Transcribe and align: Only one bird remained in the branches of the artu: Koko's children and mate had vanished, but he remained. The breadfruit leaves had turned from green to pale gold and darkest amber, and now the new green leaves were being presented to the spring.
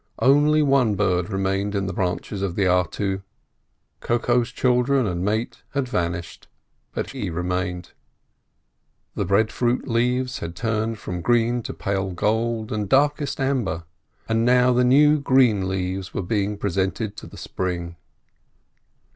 Only 0.17 0.63
one 0.63 0.95
bird 0.95 1.29
remained 1.29 1.75
in 1.75 1.85
the 1.85 1.93
branches 1.93 2.41
of 2.41 2.55
the 2.55 2.63
artu: 2.63 3.21
Koko's 3.99 4.51
children 4.51 5.05
and 5.05 5.23
mate 5.23 5.61
had 5.75 5.87
vanished, 5.87 6.47
but 6.91 7.11
he 7.11 7.29
remained. 7.29 7.91
The 9.13 9.25
breadfruit 9.25 9.87
leaves 9.87 10.39
had 10.39 10.55
turned 10.55 10.97
from 10.97 11.21
green 11.21 11.61
to 11.61 11.73
pale 11.75 12.09
gold 12.13 12.71
and 12.71 12.89
darkest 12.89 13.39
amber, 13.39 13.83
and 14.27 14.43
now 14.43 14.73
the 14.73 14.83
new 14.83 15.19
green 15.19 15.69
leaves 15.69 16.15
were 16.15 16.23
being 16.23 16.57
presented 16.57 17.15
to 17.17 17.27
the 17.27 17.37
spring. 17.37 17.95